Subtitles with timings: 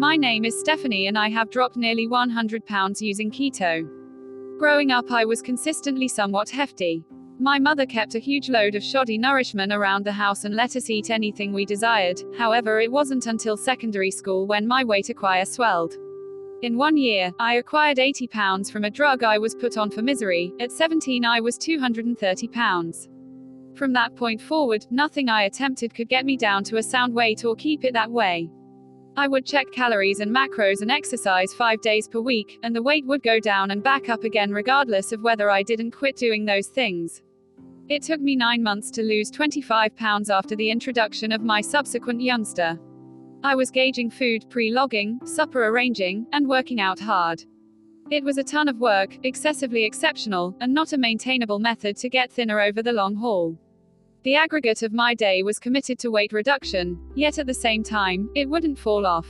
[0.00, 3.86] My name is Stephanie and I have dropped nearly 100 pounds using keto.
[4.58, 7.04] Growing up, I was consistently somewhat hefty.
[7.38, 10.88] My mother kept a huge load of shoddy nourishment around the house and let us
[10.88, 15.92] eat anything we desired, however, it wasn't until secondary school when my weight acquire swelled.
[16.62, 20.00] In one year, I acquired 80 pounds from a drug I was put on for
[20.00, 20.50] misery.
[20.60, 23.06] At 17, I was 230 pounds.
[23.74, 27.44] From that point forward, nothing I attempted could get me down to a sound weight
[27.44, 28.48] or keep it that way.
[29.20, 33.04] I would check calories and macros and exercise five days per week, and the weight
[33.04, 36.68] would go down and back up again regardless of whether I didn't quit doing those
[36.68, 37.20] things.
[37.90, 42.22] It took me nine months to lose 25 pounds after the introduction of my subsequent
[42.22, 42.80] youngster.
[43.44, 47.44] I was gauging food, pre logging, supper arranging, and working out hard.
[48.10, 52.32] It was a ton of work, excessively exceptional, and not a maintainable method to get
[52.32, 53.58] thinner over the long haul.
[54.22, 58.28] The aggregate of my day was committed to weight reduction, yet at the same time,
[58.34, 59.26] it wouldn't fall off.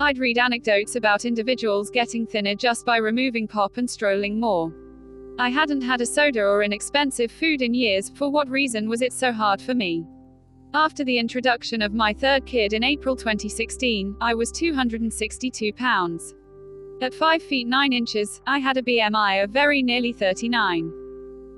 [0.00, 4.70] I'd read anecdotes about individuals getting thinner just by removing pop and strolling more.
[5.38, 9.14] I hadn't had a soda or inexpensive food in years, for what reason was it
[9.14, 10.04] so hard for me?
[10.74, 16.34] After the introduction of my third kid in April 2016, I was 262 pounds.
[17.00, 21.01] At 5 feet 9 inches, I had a BMI of very nearly 39.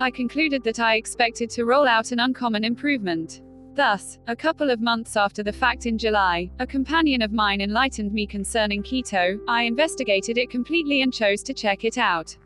[0.01, 3.43] I concluded that I expected to roll out an uncommon improvement.
[3.75, 8.13] Thus, a couple of months after the fact in July, a companion of mine enlightened
[8.13, 9.39] me concerning keto.
[9.49, 12.37] I investigated it completely and chose to check it out.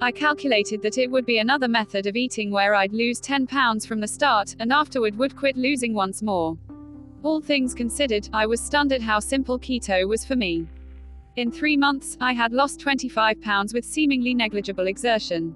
[0.00, 3.84] I calculated that it would be another method of eating where I'd lose 10 pounds
[3.84, 6.56] from the start, and afterward would quit losing once more.
[7.22, 10.66] All things considered, I was stunned at how simple keto was for me.
[11.36, 15.54] In three months, I had lost 25 pounds with seemingly negligible exertion.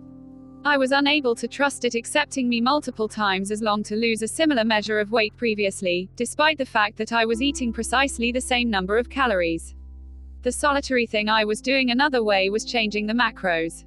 [0.66, 4.28] I was unable to trust it accepting me multiple times as long to lose a
[4.28, 8.70] similar measure of weight previously, despite the fact that I was eating precisely the same
[8.70, 9.74] number of calories.
[10.40, 13.84] The solitary thing I was doing another way was changing the macros.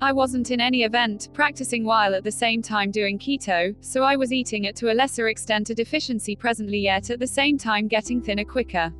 [0.00, 4.14] I wasn't in any event practicing while at the same time doing keto, so I
[4.14, 7.88] was eating it to a lesser extent a deficiency presently yet at the same time
[7.88, 8.92] getting thinner quicker.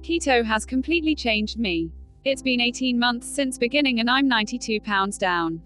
[0.00, 1.92] Keto has completely changed me.
[2.24, 5.60] It's been 18 months since beginning and I'm 92 pounds down.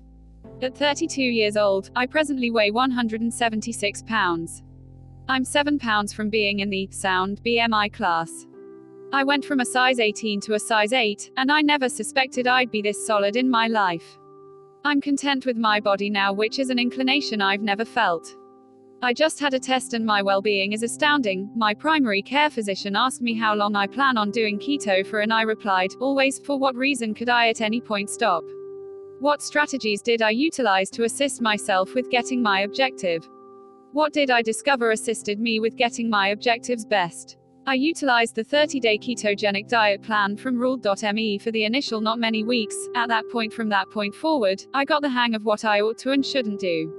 [0.62, 4.62] At 32 years old, I presently weigh 176 pounds.
[5.26, 8.46] I'm 7 pounds from being in the sound BMI class.
[9.10, 12.70] I went from a size 18 to a size 8, and I never suspected I'd
[12.70, 14.18] be this solid in my life.
[14.84, 18.36] I'm content with my body now, which is an inclination I've never felt.
[19.00, 21.50] I just had a test and my well being is astounding.
[21.56, 25.32] My primary care physician asked me how long I plan on doing keto for, and
[25.32, 28.44] I replied, always, for what reason could I at any point stop?
[29.20, 33.28] What strategies did I utilize to assist myself with getting my objective?
[33.92, 37.36] What did I discover assisted me with getting my objectives best?
[37.66, 42.44] I utilized the 30 day ketogenic diet plan from ruled.me for the initial not many
[42.44, 42.74] weeks.
[42.96, 45.98] At that point, from that point forward, I got the hang of what I ought
[45.98, 46.90] to and shouldn't do.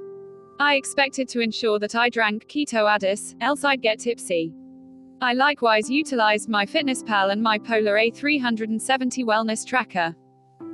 [0.60, 4.54] I expected to ensure that I drank keto addis, else I'd get tipsy.
[5.22, 10.16] I likewise utilized MyFitnessPal and my Polar A370 wellness tracker.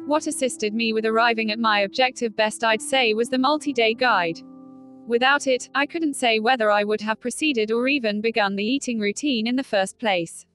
[0.08, 3.94] What assisted me with arriving at my objective best, I'd say, was the multi day
[3.94, 4.40] guide.
[5.06, 9.02] Without it, I couldn't say whether I would have proceeded or even begun the eating
[9.02, 10.46] routine in the first place.